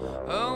[0.00, 0.47] Oh,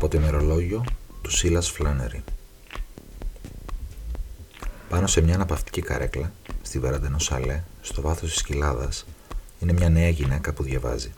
[0.00, 0.84] Από το ημερολόγιο
[1.22, 2.24] του Σίλας Φλάνερη.
[4.88, 6.32] Πάνω σε μια αναπαυτική καρέκλα,
[6.62, 9.06] στη βεράντα ενός σαλέ, στο βάθος της κοιλάδας,
[9.58, 11.12] είναι μια νέα γυναίκα που διαβάζει.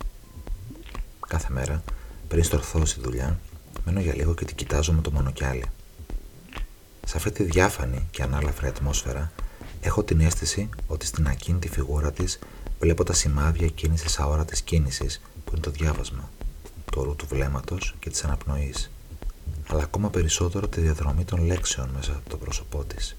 [1.29, 1.83] Κάθε μέρα,
[2.29, 3.39] πριν στορθώ στη δουλειά,
[3.85, 5.65] μένω για λίγο και την κοιτάζω με το μονοκιάλι.
[7.07, 9.33] Σε αυτή τη διάφανη και ανάλαφρη ατμόσφαιρα,
[9.81, 12.39] έχω την αίσθηση ότι στην ακίνητη φιγούρα της
[12.81, 16.31] βλέπω τα σημάδια εκείνης της αόρατης κίνησης που είναι το διάβασμα,
[16.93, 18.91] το ορού του βλέμματος και της αναπνοής,
[19.69, 23.17] αλλά ακόμα περισσότερο τη διαδρομή των λέξεων μέσα από το πρόσωπό της,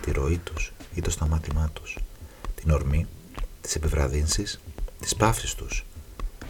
[0.00, 1.98] τη ροή τους ή το σταμάτημά τους,
[2.54, 3.06] την ορμή,
[3.60, 4.60] τις επιβραδύνσεις,
[5.00, 5.84] τις παύσεις τους,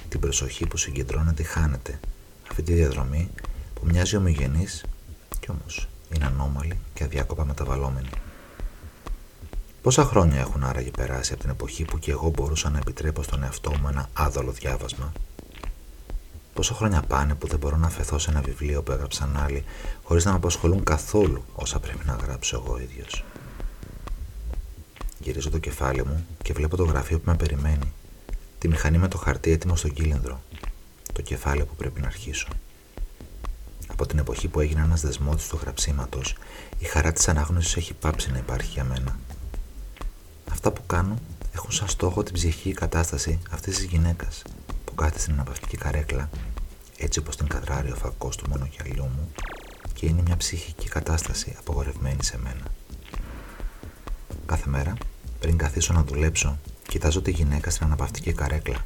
[0.09, 2.01] την προσοχή που συγκεντρώνεται χάνεται,
[2.51, 3.31] αυτή τη διαδρομή
[3.75, 4.85] που μοιάζει ομογενής
[5.41, 8.09] κι όμως είναι ανώμαλη και αδιάκοπα μεταβαλλόμενη.
[9.83, 13.43] Πόσα χρόνια έχουν άραγε περάσει από την εποχή που και εγώ μπορούσα να επιτρέπω στον
[13.43, 15.13] εαυτό μου ένα άδολο διάβασμα;
[16.61, 19.65] Πόσα χρόνια πάνε που δεν μπορώ να αφαιθώ σε ένα βιβλίο που έγραψαν άλλοι
[20.03, 23.25] χωρίς να με απασχολούν καθόλου όσα πρέπει να γράψω εγώ ίδιος.
[25.19, 27.93] Γυρίζω το κεφάλι μου και βλέπω το γραφείο που με περιμένει.
[28.59, 30.43] Τη μηχανή με το χαρτί έτοιμο στον κύλινδρο.
[31.13, 32.49] Το κεφάλαιο που πρέπει να αρχίσω.
[33.87, 36.35] Από την εποχή που έγινε ένας δεσμότης του γραψίματος,
[36.79, 39.19] η χαρά της ανάγνωσης έχει πάψει να υπάρχει για μένα.
[40.51, 41.19] Αυτά που κάνω
[41.55, 44.43] έχουν σαν στόχο την ψυχική κατάσταση αυτής της γυναίκας
[44.85, 46.31] που κάθεται στην αναπαυτική καρέκλα,
[47.01, 49.33] έτσι όπως την καδράρει ο φακός του μονοκιαλιού μου,
[49.93, 52.65] και είναι μια ψυχική κατάσταση απογορευμένη σε μένα.
[54.47, 54.95] Κάθε μέρα,
[55.41, 56.59] πριν καθίσω να δουλέψω,
[56.89, 58.85] κοιτάζω τη γυναίκα στην αναπαυτική καρέκλα.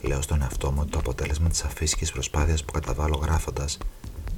[0.00, 3.78] Λέω στον εαυτό μου ότι το αποτέλεσμα της αφύσικης προσπάθειας που καταβάλω γράφοντας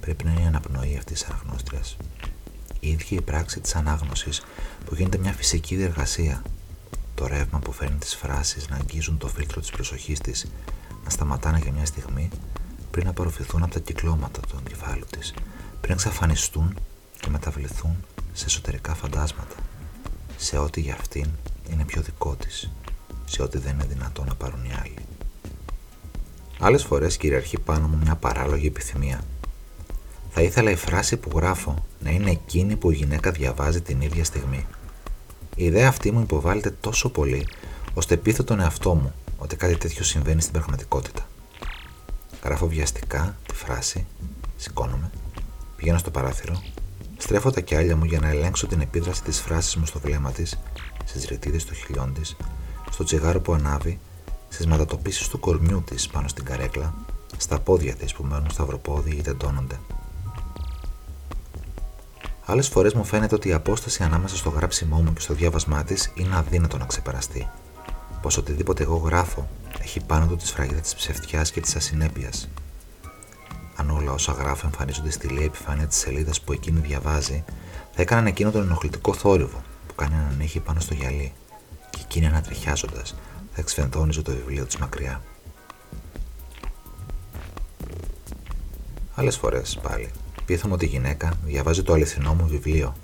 [0.00, 1.96] πρέπει να είναι η αναπνοή αυτής της αναγνώστριας.
[2.80, 4.42] Η ίδια η πράξη της ανάγνωσης
[4.84, 6.42] που γίνεται μια φυσική διεργασία.
[7.14, 10.46] Το ρεύμα που φέρνει τις φράσεις να αγγίζουν το φίλτρο της προσοχής της,
[11.04, 12.30] να σταματάνε για μια στιγμή
[12.90, 15.34] πριν να απορροφηθούν από τα κυκλώματα του εγκεφάλου της,
[15.80, 16.78] πριν εξαφανιστούν
[17.20, 17.96] και μεταβληθούν
[18.32, 19.54] σε εσωτερικά φαντάσματα,
[20.36, 21.26] σε ό,τι για αυτήν
[21.70, 22.70] είναι πιο δικό της,
[23.24, 24.94] σε ό,τι δεν είναι δυνατό να πάρουν οι άλλοι.
[26.58, 29.20] Άλλες φορές κυριαρχεί πάνω μου μια παράλογη επιθυμία
[30.40, 34.24] θα ήθελα η φράση που γράφω να είναι εκείνη που η γυναίκα διαβάζει την ίδια
[34.24, 34.66] στιγμή.
[35.56, 37.46] Η ιδέα αυτή μου υποβάλλεται τόσο πολύ,
[37.94, 41.26] ώστε πείθω τον εαυτό μου ότι κάτι τέτοιο συμβαίνει στην πραγματικότητα.
[42.42, 44.06] Γράφω βιαστικά τη φράση,
[44.56, 45.10] σηκώνομαι,
[45.76, 46.62] πηγαίνω στο παράθυρο,
[47.16, 50.58] στρέφω τα κιάλια μου για να ελέγξω την επίδραση της φράσης μου στο βλέμμα της,
[51.04, 52.36] στις ρητίδε των χιλιών της,
[52.90, 54.00] στο τσιγάρο που ανάβει,
[54.48, 56.94] στις μετατοπίσει του κορμιού της πάνω στην καρέκλα,
[57.36, 59.80] στα πόδια της που μένουν σταυροπόδι ή τεντώνονται.
[62.44, 66.12] Άλλες φορές μου φαίνεται ότι η απόσταση ανάμεσα στο γράψιμό μου και στο διάβασμά της
[66.14, 67.48] είναι αδύνατο να ξεπεραστεί.
[68.22, 69.48] Πως οτιδήποτε εγώ γράφω
[69.80, 72.48] έχει πάνω του τη σφραγίδα της ψευτιάς και της ασυνέπειας.
[73.76, 77.44] Αν όλα όσα γράφω εμφανίζονται στη λέει επιφάνεια της σελίδας που εκείνη διαβάζει,
[77.92, 81.32] θα έκαναν εκείνο τον ενοχλητικό θόρυβο που κάνει να ανέχει πάνω στο γυαλί,
[81.90, 83.14] και εκείνη ανατριχιάζοντας
[83.52, 85.22] θα εξφενδόνιζε το βιβλίο της μακριά.
[89.14, 90.10] Άλλες φορές πάλι
[90.48, 92.96] Πείθαμε ότι η γυναίκα διαβάζει το αληθινό μου βιβλίο.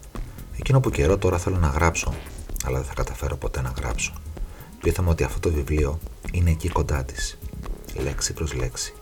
[0.58, 2.14] Εκείνο που καιρό τώρα θέλω να γράψω,
[2.64, 4.12] αλλά δεν θα καταφέρω ποτέ να γράψω.
[4.84, 5.98] Πείθαμε ότι αυτό το βιβλίο
[6.32, 7.38] είναι εκεί κοντά της,
[7.96, 8.94] λέξη προς λέξη.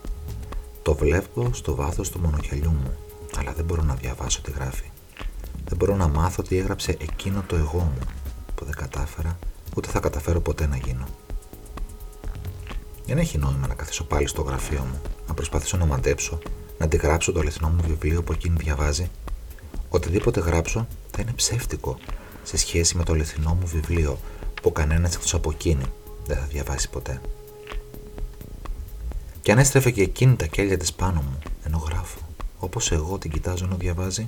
[0.81, 2.93] Το βλέπω στο βάθος του μονοχελιού μου,
[3.37, 4.91] αλλά δεν μπορώ να διαβάσω τι γράφει.
[5.65, 7.97] Δεν μπορώ να μάθω τι έγραψε εκείνο το εγώ μου,
[8.55, 9.39] που δεν κατάφερα
[9.77, 11.07] ούτε θα καταφέρω ποτέ να γίνω.
[13.05, 16.39] Δεν έχει νόημα να καθίσω πάλι στο γραφείο μου, να προσπαθήσω να μαντέψω
[16.77, 19.09] να αντιγράψω το αληθινό μου βιβλίο που εκείνη διαβάζει.
[19.89, 21.97] Οτιδήποτε γράψω θα είναι ψεύτικο
[22.43, 24.19] σε σχέση με το αληθινό μου βιβλίο
[24.63, 25.83] που κανένας εκτός από εκείνη
[26.25, 27.21] δεν θα διαβάσει ποτέ.
[29.41, 32.19] Και αν έστρεφε και εκείνη τα κέλια της πάνω μου ενώ γράφω,
[32.59, 34.23] όπως εγώ την κοιτάζω ενώ διαβάζει,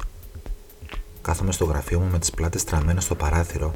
[1.21, 3.71] κάθομαι στο γραφείο μου με τις πλάτες στραμμένες στο παράθυρο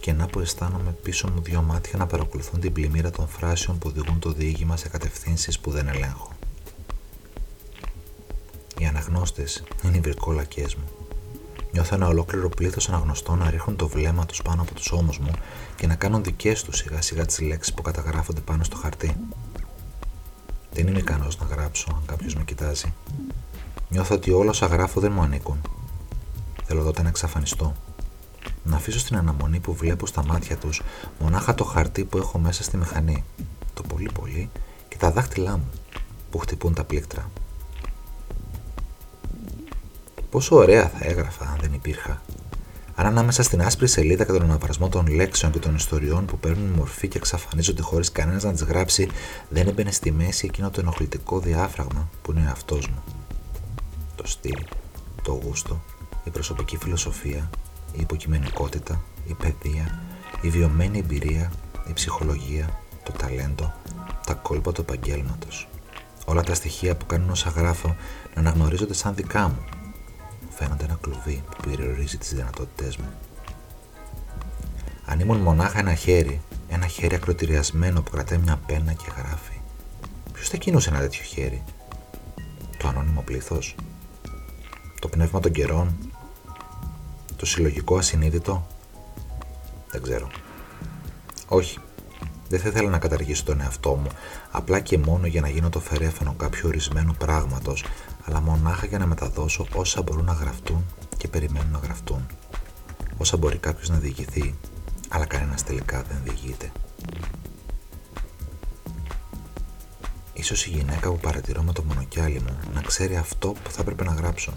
[0.00, 3.88] και να που αισθάνομαι πίσω μου δύο μάτια να παρακολουθούν την πλημμύρα των φράσεων που
[3.88, 6.32] οδηγούν το διήγημα σε κατευθύνσεις που δεν ελέγχω.
[8.78, 11.09] Οι αναγνώστες είναι οι βρικόλακέ μου.
[11.72, 15.30] Νιώθω ένα ολόκληρο πλήθος αναγνωστών να ρίχνουν το βλέμμα τους πάνω από τους ώμους μου
[15.76, 19.16] και να κάνουν δικές τους σιγά σιγά τις λέξεις που καταγράφονται πάνω στο χαρτί.
[20.72, 22.92] Δεν είμαι ικανός να γράψω αν κάποιος με κοιτάζει.
[23.88, 25.60] Νιώθω ότι όλα όσα γράφω δεν μου ανήκουν.
[26.64, 27.74] Θέλω τότε να εξαφανιστώ.
[28.62, 30.82] Να αφήσω στην αναμονή που βλέπω στα μάτια τους
[31.18, 33.24] μονάχα το χαρτί που έχω μέσα στη μηχανή.
[33.74, 34.50] Το πολύ πολύ
[34.88, 35.70] και τα δάχτυλά μου
[36.30, 37.30] που χτυπούν τα πλήκτρα.
[40.30, 42.22] Πόσο ωραία θα έγραφα αν δεν υπήρχα.
[42.94, 46.68] Αν ανάμεσα στην άσπρη σελίδα και τον αναβρασμό των λέξεων και των ιστοριών που παίρνουν
[46.68, 49.08] μορφή και εξαφανίζονται χωρίς κανένας να τις γράψει,
[49.48, 53.02] δεν έμπαινε στη μέση εκείνο το ενοχλητικό διάφραγμα που είναι ο εαυτός μου.
[54.14, 54.64] Το στυλ,
[55.22, 55.82] το γούστο,
[56.24, 57.50] η προσωπική φιλοσοφία,
[57.92, 60.02] η υποκειμενικότητα, η παιδεία,
[60.40, 61.52] η βιωμένη εμπειρία,
[61.88, 63.72] η ψυχολογία, το ταλέντο,
[64.26, 65.68] τα κόλπα του επαγγέλματος.
[66.24, 67.96] Όλα τα στοιχεία που κάνουν όσα γράφω
[68.34, 69.79] να αναγνωρίζονται σαν δικά μου
[70.60, 73.12] φαίνονται ένα κλουβί που περιορίζει τις δυνατότητές μου.
[75.04, 79.60] Αν ήμουν μονάχα ένα χέρι, ένα χέρι ακροτηριασμένο που κρατάει μια πένα και γράφει,
[80.32, 81.62] ποιος θα κινούσε ένα τέτοιο χέρι,
[82.76, 83.74] το ανώνυμο πλήθος,
[85.00, 85.96] το πνεύμα των καιρών,
[87.36, 88.66] το συλλογικό ασυνείδητο,
[89.90, 90.30] δεν ξέρω.
[91.48, 91.78] Όχι,
[92.50, 94.08] δεν θα ήθελα να καταργήσω τον εαυτό μου,
[94.50, 97.84] απλά και μόνο για να γίνω το φερέφανο κάποιου ορισμένου πράγματος,
[98.24, 100.84] αλλά μονάχα για να μεταδώσω όσα μπορούν να γραφτούν
[101.16, 102.26] και περιμένουν να γραφτούν.
[103.16, 104.54] Όσα μπορεί κάποιος να διηγηθεί,
[105.08, 106.72] αλλά κανένας τελικά δεν διηγείται.
[110.32, 114.04] Ίσως η γυναίκα που παρατηρώ με το μονοκιάλι μου να ξέρει αυτό που θα έπρεπε
[114.04, 114.52] να γράψω.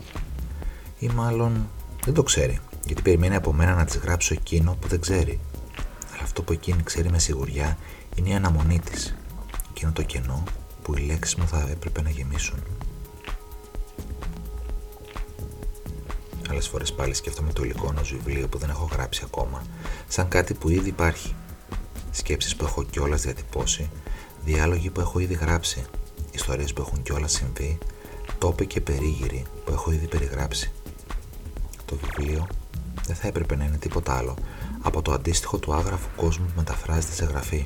[0.99, 1.69] Ή μάλλον
[2.05, 5.39] δεν το ξέρει, γιατί περιμένει από μένα να της γράψω εκείνο που δεν ξέρει.
[6.33, 7.77] Αυτό που εκείνη ξέρει με σιγουριά
[8.15, 9.15] είναι η αναμονή της.
[9.69, 10.43] Εκείνο το κενό
[10.81, 12.63] που οι λέξεις μου θα έπρεπε να γεμίσουν.
[16.49, 19.65] Άλλες φορές πάλι σκέφτομαι το υλικό ενός βιβλίου που δεν έχω γράψει ακόμα,
[20.07, 21.35] σαν κάτι που ήδη υπάρχει.
[22.11, 23.89] Σκέψεις που έχω κιόλας διατυπώσει,
[24.45, 25.85] διάλογοι που έχω ήδη γράψει,
[26.31, 27.77] ιστορίες που έχουν κιόλας συμβεί,
[28.37, 30.71] τόποι και περίγυροι που έχω ήδη περιγράψει.
[31.85, 32.47] Το βιβλίο
[33.05, 34.35] δεν θα έπρεπε να είναι τίποτα άλλο
[34.83, 37.65] από το αντίστοιχο του άγραφου κόσμου που μεταφράζεται σε γραφή.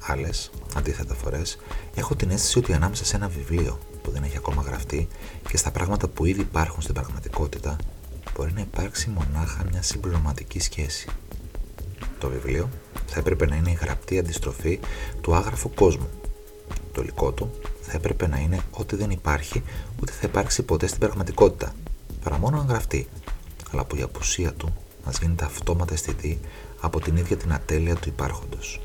[0.00, 1.58] Άλλες, αντίθετα φορές,
[1.94, 5.08] έχω την αίσθηση ότι ανάμεσα σε ένα βιβλίο που δεν έχει ακόμα γραφτεί
[5.48, 7.76] και στα πράγματα που ήδη υπάρχουν στην πραγματικότητα,
[8.36, 11.08] μπορεί να υπάρξει μονάχα μια συμπληρωματική σχέση.
[12.18, 12.68] Το βιβλίο
[13.06, 14.80] θα έπρεπε να είναι η γραπτή αντιστροφή
[15.20, 16.08] του άγραφου κόσμου.
[16.92, 19.62] Το υλικό του θα έπρεπε να είναι ό,τι δεν υπάρχει
[20.00, 21.74] ούτε θα υπάρξει ποτέ στην πραγματικότητα,
[22.24, 23.08] παρά μόνο αν γραφτεί,
[23.72, 24.74] αλλά που η απουσία του
[25.06, 26.40] μα γίνεται αυτόματα αισθητή
[26.80, 28.80] από την ίδια την ατέλεια του υπάρχοντος.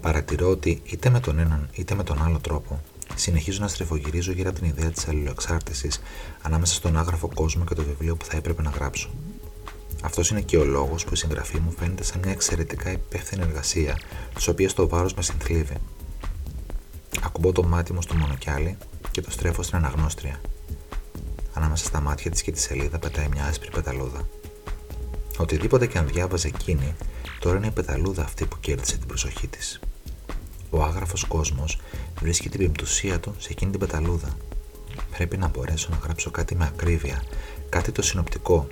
[0.00, 2.80] Παρατηρώ ότι είτε με τον έναν είτε με τον άλλο τρόπο
[3.14, 6.00] συνεχίζω να στρεφογυρίζω γύρω από την ιδέα της αλληλοεξάρτησης
[6.42, 9.10] ανάμεσα στον άγραφο κόσμο και το βιβλίο που θα έπρεπε να γράψω.
[10.02, 13.98] Αυτός είναι και ο λόγος που η συγγραφή μου φαίνεται σαν μια εξαιρετικά υπεύθυνη εργασία,
[14.34, 15.76] της οποίας το βάρος με συνθλίβει.
[17.22, 18.76] Ακουμπώ το μάτι μου στο μονοκιάλι
[19.10, 20.40] και το στρέφω στην αναγνώστρια.
[21.54, 24.28] Ανάμεσα στα μάτια της και τη σελίδα πετάει μια άσπρη πεταλούδα.
[25.38, 26.94] Οτιδήποτε και αν διάβαζε εκείνη,
[27.38, 29.80] τώρα είναι η πεταλούδα αυτή που κέρδισε την προσοχή της.
[30.70, 31.78] Ο άγραφος κόσμος
[32.20, 34.36] βρίσκει την πεμπτουσία του σε εκείνη την πεταλούδα.
[35.16, 37.22] Πρέπει να μπορέσω να γράψω κάτι με ακρίβεια,
[37.68, 38.68] κάτι το συνοπτικό,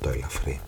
[0.00, 0.60] το ελαφρύ.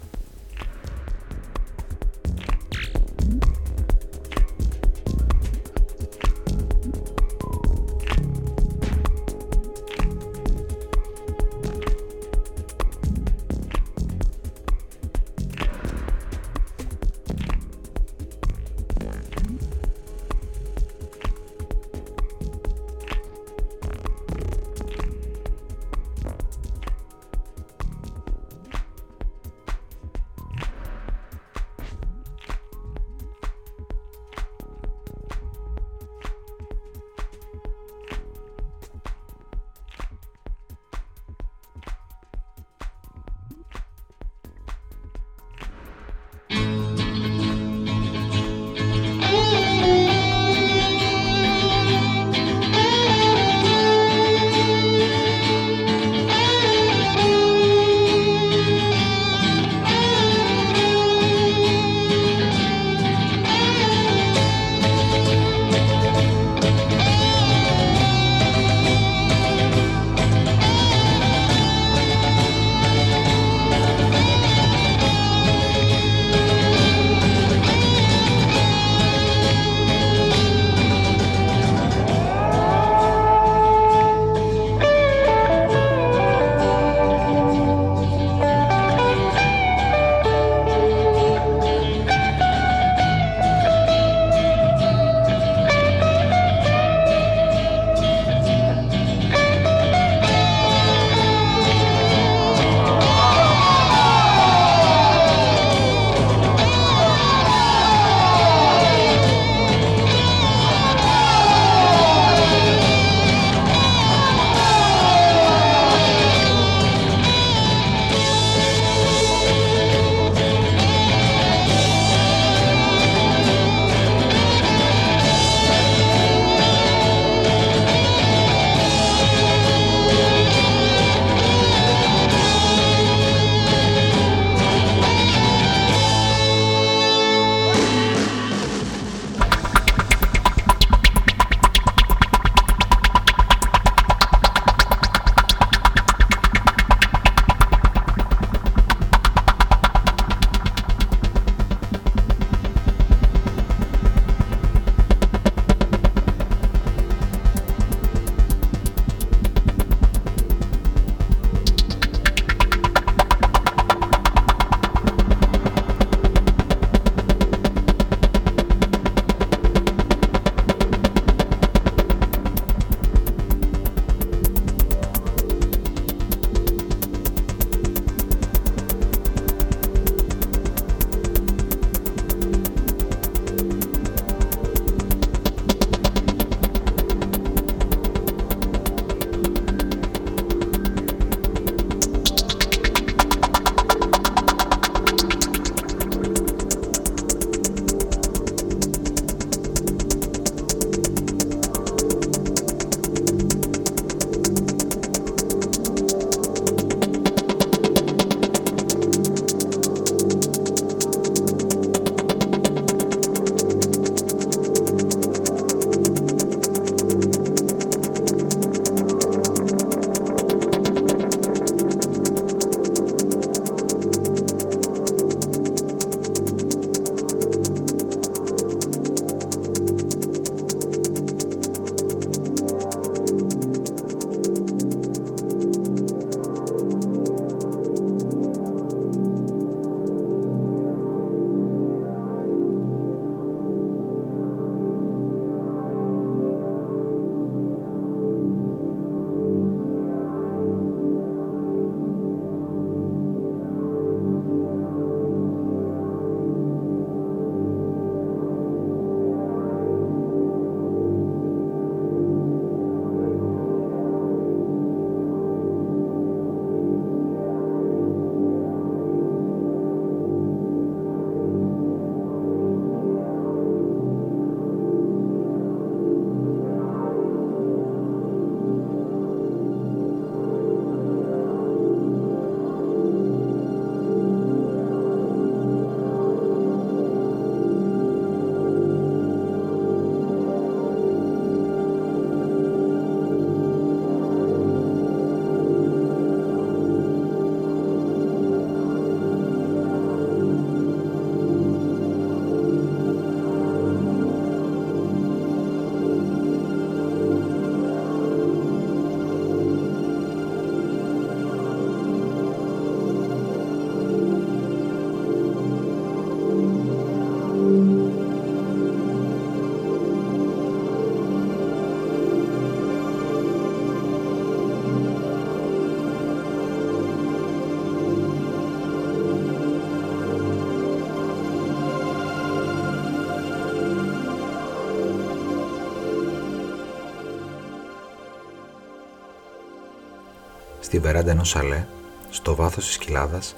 [340.84, 341.86] Στη βεράντα ενός σαλέ,
[342.30, 343.56] στο βάθος της κοιλάδας,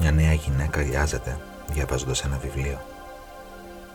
[0.00, 2.80] μια νέα γυναίκα λιάζεται διαβάζοντας ένα βιβλίο.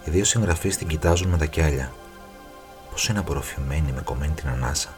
[0.06, 1.92] Οι δύο συγγραφείς την κοιτάζουν με τα κιάλια.
[2.90, 4.90] Πώ είναι απορροφημένη με κομμένη την ανάσα,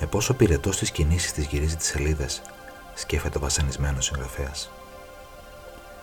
[0.00, 2.42] με πόσο πυρετό στις κινήσεις της γυρίζει τις σελίδες,
[2.94, 4.70] σκέφτεται ο βασανισμένος συγγραφέας.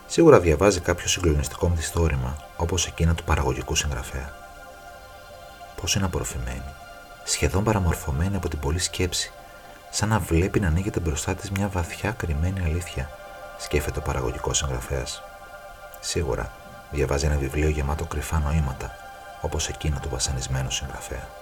[0.07, 4.34] Σίγουρα διαβάζει κάποιο συγκλονιστικό μυθιστόρημα, όπως εκείνα του παραγωγικού συγγραφέα.
[5.75, 6.73] Πώ είναι απορροφημένη,
[7.23, 9.31] σχεδόν παραμορφωμένη από την πολλή σκέψη,
[9.91, 13.10] σαν να βλέπει να ανοίγεται μπροστά της μια βαθιά κρυμμένη αλήθεια,
[13.58, 15.23] σκέφτεται ο παραγωγικός συγγραφέας.
[15.99, 16.51] Σίγουρα
[16.91, 18.95] διαβάζει ένα βιβλίο γεμάτο κρυφά νοήματα,
[19.41, 21.40] όπως εκείνο του βασανισμένου συγγραφέα.